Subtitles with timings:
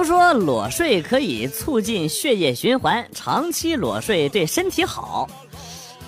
[0.00, 5.28] 都说裸睡可以促进血液循环，长期裸睡对身体好。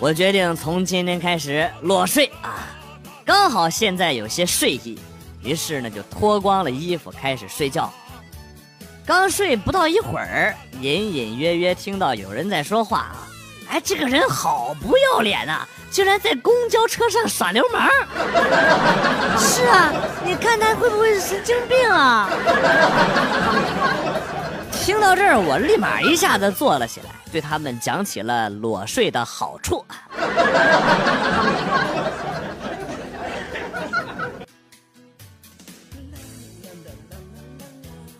[0.00, 2.74] 我决定从今天开始裸睡啊！
[3.22, 4.98] 刚好现在有些睡意，
[5.44, 7.92] 于是呢就脱光了衣服开始睡觉。
[9.04, 13.28] 刚睡不到一会儿，隐隐约约听到有人在说话啊！
[13.68, 17.88] 哎，这个人好不要脸呐，竟然在公交车上耍流氓！
[19.38, 19.92] 是啊，
[20.24, 22.28] 你看他会不会是神经病啊？
[24.72, 29.84] 听到这儿，我立马一下子坐了起来，对他们讲起了裸睡的好处。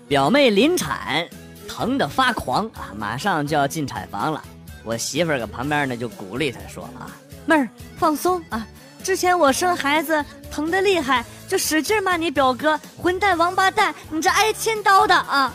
[0.09, 1.27] 表妹临产，
[1.69, 4.43] 疼得发狂啊，马上就要进产房了。
[4.85, 7.11] 我媳妇儿搁旁边呢，就鼓励她说：“啊，
[7.47, 8.67] 妹儿放松啊，
[9.03, 15.53] 之前我生孩子疼得厉害，就使劲骂你表哥混蛋王八蛋，你这挨千刀的啊，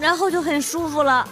[0.00, 1.26] 然后就很舒服了。”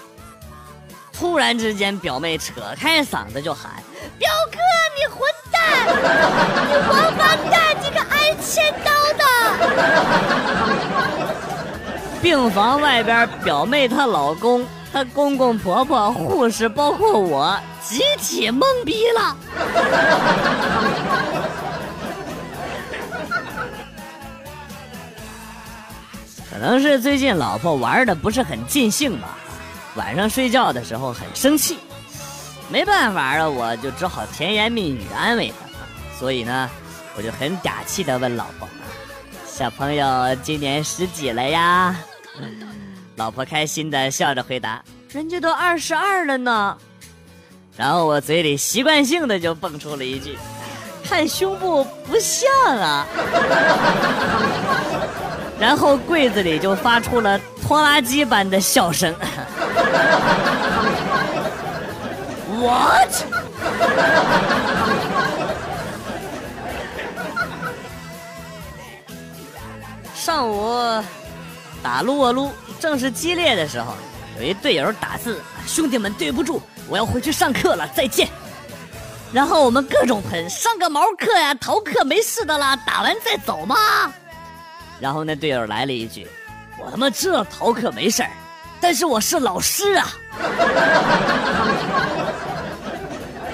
[1.13, 3.73] 突然之间，表妹扯开嗓子就喊
[4.19, 4.59] ：“表哥，
[4.97, 5.21] 你混
[5.53, 5.61] 蛋，
[6.69, 9.25] 你王八蛋，你个挨千刀的！”
[12.21, 19.37] 病房外边，表妹她老公、她公公婆婆、护士，包括我，集体懵逼了。
[26.53, 29.39] 可能是最近老婆玩的不是很尽兴吧，
[29.97, 31.79] 晚上睡觉的时候很生气，
[32.69, 35.55] 没办法啊，我就只好甜言蜜语安慰她。
[36.19, 36.69] 所以呢，
[37.17, 38.69] 我就很嗲气的问老婆
[39.51, 41.97] ：“小朋友今年十几了呀？”
[43.23, 46.77] 老婆开心的笑着回答：“人家都二十二了呢。”
[47.79, 50.37] 然后我嘴里习惯性的就蹦出了一句
[51.09, 52.51] ：“看胸部不像
[52.81, 53.07] 啊。”
[55.57, 59.15] 然后柜子里就发出了拖拉机般的笑声。
[62.59, 63.13] What？
[70.13, 71.05] 上午。
[71.83, 72.51] 打撸啊撸，
[72.83, 73.95] 正是激烈的时候，
[74.41, 78.29] 有一队友打字：“兄弟们，对不住，我要回去上课了，再见。”
[79.33, 83.77] 然后我们各种喷：“上个毛课呀，逃课没事的啦，打完再走嘛。”
[84.99, 86.27] 然后那队友来了一句
[86.77, 88.25] ：“我他妈知道逃课没事，
[88.81, 90.09] 但是我是老师啊。”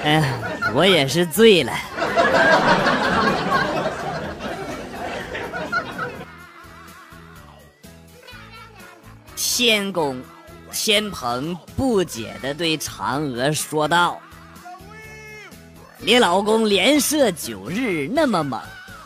[0.03, 0.23] 哎呀，
[0.73, 1.71] 我也是醉了。
[9.59, 10.21] 天宫，
[10.71, 14.17] 天蓬不解的对嫦娥说道
[15.99, 18.61] ：“你老公连射九日那么猛，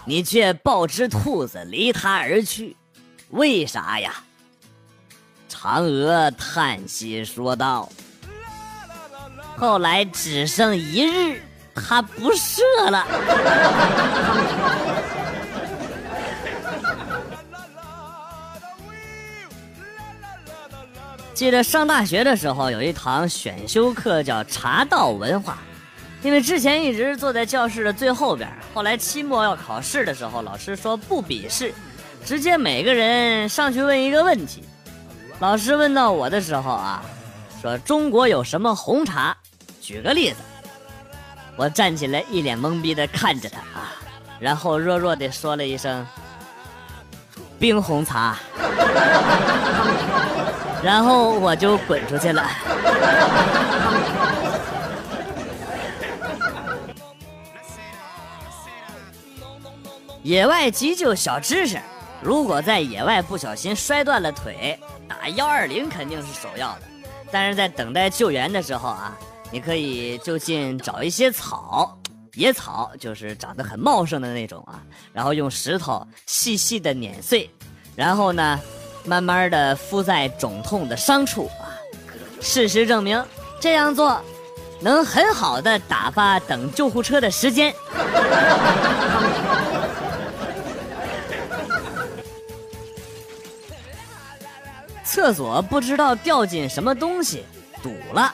[0.05, 2.77] 你却抱只兔子离他而去，
[3.29, 4.13] 为啥呀？”
[5.49, 7.89] 嫦娥叹息说道
[9.57, 11.41] ：“后来只剩一日，
[11.73, 13.07] 他不射了。”
[21.33, 25.57] 记得上大学的时候，有一堂选修课叫茶道文化。
[26.21, 31.73] 因为之前一直坐在教室的最后边，后来期末要考试的时候，老师说不笔试，
[32.23, 34.63] 直接每个人上去问一个问题。
[35.39, 37.03] 老师问到我的时候啊，
[37.61, 39.35] 说中国有什么红茶？
[39.81, 40.37] 举个例子。
[41.57, 43.91] 我站起来，一脸懵逼的看着他啊，
[44.39, 46.05] 然后弱弱的说了一声
[47.59, 48.37] ：“冰红茶。”
[50.83, 52.45] 然后我就滚出去了。
[60.21, 61.79] 野外急救小知识：
[62.21, 64.77] 如果在野外不小心摔断了腿，
[65.07, 66.81] 打幺二零肯定是首要的。
[67.31, 69.17] 但是在等待救援的时候啊，
[69.51, 71.97] 你可以就近找一些草，
[72.33, 74.81] 野草就是长得很茂盛的那种啊，
[75.13, 77.49] 然后用石头细细的碾碎，
[77.95, 78.59] 然后呢。
[79.05, 81.75] 慢慢的敷在肿痛的伤处啊，
[82.39, 83.23] 事实证明
[83.59, 84.21] 这样做
[84.79, 87.73] 能很好的打发等救护车的时间。
[95.03, 97.45] 厕所不知道掉进什么东西
[97.83, 98.33] 堵了，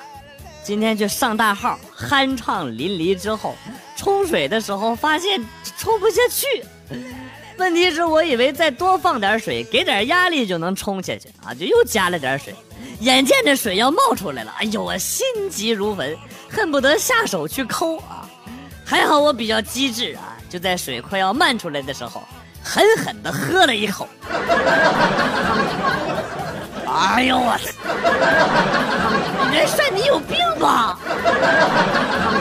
[0.64, 3.54] 今天去上大号，酣畅淋漓之后，
[3.98, 5.46] 冲水的时候发现
[5.78, 6.64] 冲不下去。
[7.60, 12.56] 问题是我以为再多放点水，给点压力就能冲下去啊，就又加了点水，
[13.02, 16.18] 眼见着水要冒出来了，哎呦，我心急如焚，
[16.50, 18.24] 恨不得下手去抠啊！
[18.86, 22.24] 还好我比较机智啊，就在水快要漫出来的时候，
[22.64, 24.08] 狠狠地喝了一口。
[26.88, 27.60] 哎呦我！
[29.52, 30.98] 元帅，你有病吧？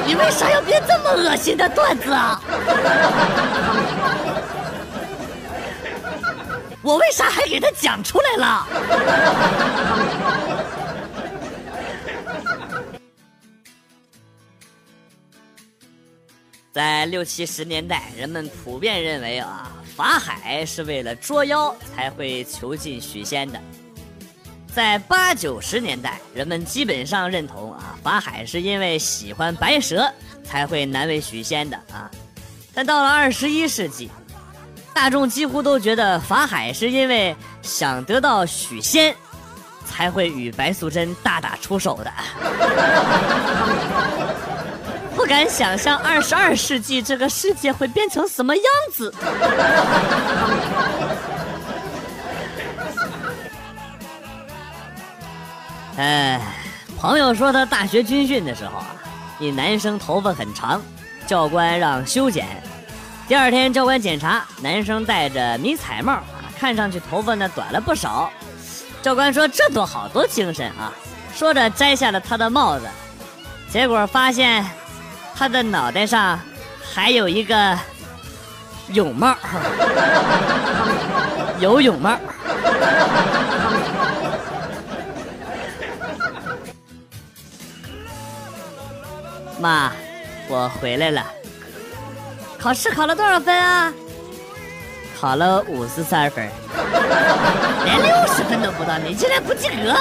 [0.06, 2.40] 你为啥要编这么恶心的段子啊？
[6.88, 8.66] 我为啥还给他讲出来了？
[16.72, 23.60] 在六七十年代，人们普遍认为啊，法海是为了捉妖才会囚禁许仙的。
[24.74, 30.10] 在八九十年代，人们基本上认同啊，法海是因为喜欢白蛇
[30.42, 32.10] 才会难为许仙的啊。
[32.72, 34.10] 但到了二十一世纪，
[34.98, 39.14] 大众几乎都觉得法海是因为想得到许仙，
[39.86, 42.12] 才会与白素贞大打出手的。
[45.14, 49.14] 不敢想象二十二世纪这个世界会变成什么样子。
[55.96, 56.40] 哎，
[56.98, 58.86] 朋友说他大学军训的时候啊，
[59.38, 60.82] 一男生头发很长，
[61.24, 62.48] 教官让修剪。
[63.28, 66.24] 第二天教官检查，男生戴着迷彩帽啊，
[66.58, 68.32] 看上去头发呢短了不少。
[69.02, 70.90] 教官说这多好，多精神啊！
[71.34, 72.88] 说着摘下了他的帽子，
[73.70, 74.64] 结果发现
[75.36, 76.40] 他的脑袋上
[76.82, 77.78] 还有一个
[78.94, 79.36] 泳帽，
[81.60, 82.16] 游泳帽。
[89.60, 89.92] 妈，
[90.48, 91.37] 我回来了。
[92.60, 93.92] 考试考了多少分啊？
[95.20, 96.46] 考了五十三分，
[97.84, 99.98] 连六十分都不到，你竟然不及格啊！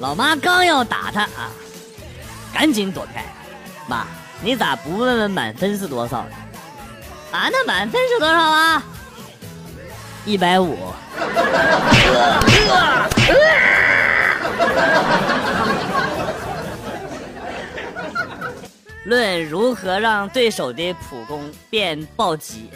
[0.00, 1.50] 老妈刚要打他啊，
[2.52, 3.24] 赶紧躲开。
[3.86, 4.06] 妈，
[4.42, 6.30] 你咋不问问满分是多少呢？
[7.32, 8.82] 啊，那满分是多少啊？
[10.24, 10.76] 一百五。
[19.06, 22.68] 论如何让对手的普攻变暴击。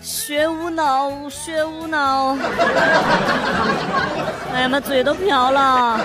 [0.00, 2.36] 学无脑，学无脑。
[4.54, 5.98] 哎呀妈，嘴都瓢了。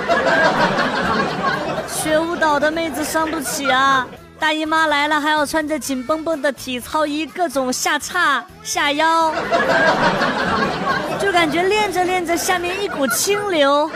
[1.88, 4.08] 学舞蹈的妹子伤不起啊。
[4.44, 9.34] 大姨妈来了，还要穿着紧绷绷的体操衣，各种下叉下腰，
[11.18, 13.90] 就感觉练着练着，下面一股清流，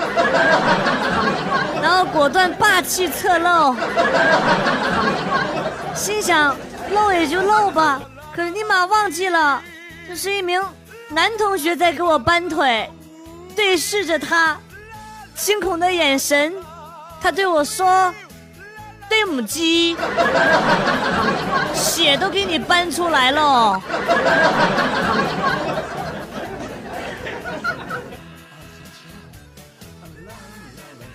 [1.82, 3.76] 然后果断霸气侧漏，
[5.94, 6.56] 心想
[6.92, 8.00] 漏也就漏吧，
[8.34, 9.62] 可是尼玛忘记了，
[10.08, 10.64] 这是一名
[11.10, 12.90] 男同学在给我搬腿，
[13.54, 14.58] 对视着他
[15.36, 16.54] 惊恐的眼神，
[17.20, 18.14] 他对我说。
[19.10, 19.96] 对母鸡，
[21.74, 23.82] 血都给你搬出来了。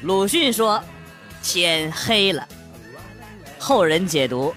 [0.02, 0.82] 鲁迅说
[1.42, 2.46] ：“天黑了。”
[3.58, 4.52] 后人解读，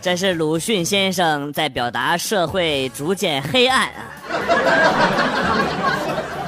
[0.00, 4.06] 这是鲁迅先生在表达社会逐渐黑暗啊。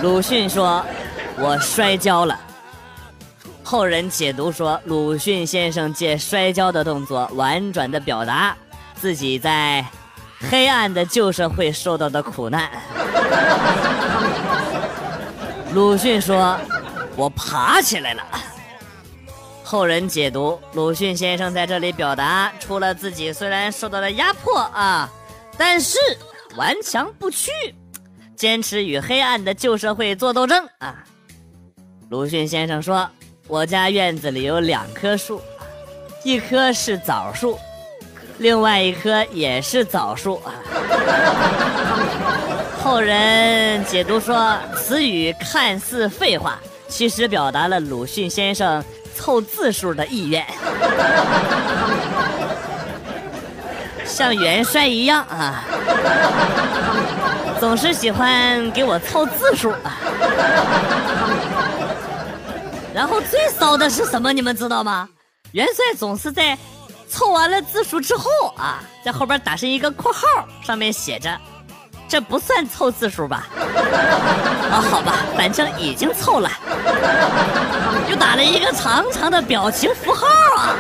[0.01, 0.85] 鲁迅说
[1.39, 2.39] ：“我摔跤了。”
[3.69, 8.57] 后人解读说，鲁迅先生借摔跤的动作，婉转的表达
[8.95, 9.85] 自己在
[10.49, 12.71] 黑暗的旧社会受到的苦难。
[15.75, 16.57] 鲁迅说
[17.19, 18.23] ：“我爬起来了。”
[19.65, 25.11] 后人解读，鲁迅先生在这里表达，出了自己虽然受到了压迫啊，
[25.59, 25.99] 但是
[26.55, 27.51] 顽强不屈，
[28.37, 31.03] 坚持与黑暗的旧社会做斗争啊。
[32.11, 33.11] 鲁迅先生说。
[33.49, 35.41] 我家院子里有两棵树，
[36.25, 37.57] 一棵是枣树，
[38.39, 40.43] 另外一棵也是枣树。
[42.83, 48.85] 后人解读说，此语看似废话，其实表达了鲁迅先生
[49.15, 50.45] 凑字数的意愿，
[54.05, 55.63] 像元帅一样啊，
[57.61, 59.99] 总是喜欢给我凑字数啊。
[62.97, 64.33] 然后最骚的是什么？
[64.33, 65.07] 你们知道吗？
[65.53, 66.57] 元帅总是在
[67.07, 71.39] 凑完了字数之后啊，在后边打上一个括号，上面写着
[72.09, 73.49] ：“这不算凑字数吧？”
[74.73, 76.51] 啊，好吧，反正已经凑了。
[78.09, 80.27] 又打了一个长长的表情符号
[80.57, 80.75] 啊。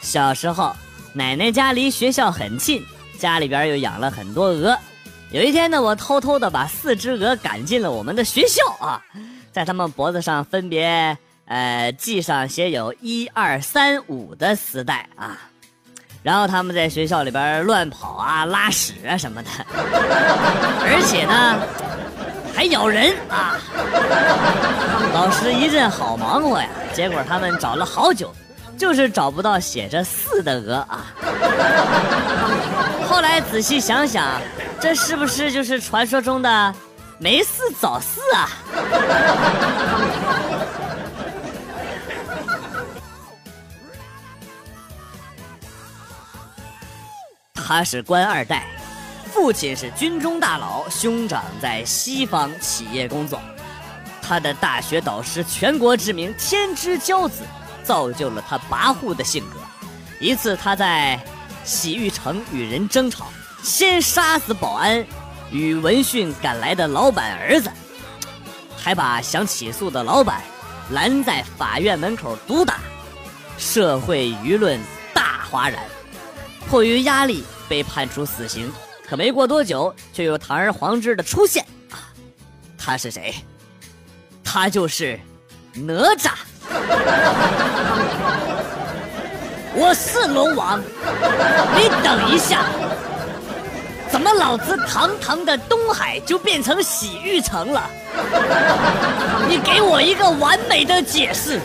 [0.00, 0.74] 小时候，
[1.14, 2.84] 奶奶家离学校很近，
[3.20, 4.76] 家里边又养了很多鹅。
[5.32, 9.02] 有一天呢，我偷偷的把四只鹅赶进了我们的学校啊，
[9.50, 15.38] 在它们脖子上分别呃，系上写有一二三五的丝带啊，
[16.22, 19.48] 然后他们在学校里边乱跑啊、拉屎啊什么的，
[20.84, 21.58] 而且呢
[22.54, 23.58] 还咬人啊。
[25.14, 28.30] 老师一阵好忙活呀，结果他们找了好久，
[28.76, 31.06] 就是找不到写着四的鹅啊。
[33.08, 34.40] 后来仔细想想，
[34.82, 36.74] 这是不是就是传说中的
[37.18, 38.50] 没事找事啊？
[47.54, 48.66] 他是官二代，
[49.32, 53.40] 父亲是军中大佬，兄长在西方企业工作。
[54.20, 57.44] 他的大学导师，全国知名天之骄子，
[57.84, 59.60] 造就了他跋扈的性格。
[60.18, 61.20] 一次，他在
[61.62, 63.28] 洗浴城与人争吵，
[63.62, 65.04] 先杀死保安
[65.50, 67.70] 与闻讯赶来的老板儿子，
[68.76, 70.42] 还把想起诉的老板
[70.90, 72.80] 拦在法院门口毒打，
[73.56, 74.80] 社会舆论
[75.14, 75.78] 大哗然。
[76.68, 78.72] 迫于压力，被判处死刑。
[79.08, 82.10] 可没过多久，却有堂而皇之的出现啊！
[82.78, 83.34] 他是谁？
[84.42, 85.20] 他就是
[85.74, 86.30] 哪吒。
[89.74, 90.80] 我是龙王，
[91.76, 92.64] 你等一下，
[94.12, 97.82] 怎么老子堂堂的东海就变成洗浴城了？
[99.48, 101.58] 你给我一个完美的解释。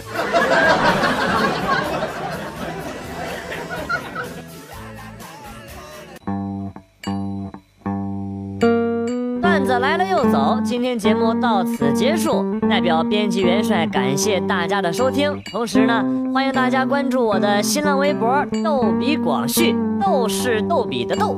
[9.41, 12.57] 段子来了又走，今天节目到此结束。
[12.69, 16.01] 代表编辑元帅感谢大家的收听，同时呢，
[16.33, 21.37] 欢迎大家关注我的新浪微博“逗比广旭”，逗是逗比的逗，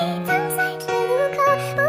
[0.00, 1.87] 你等在这路口。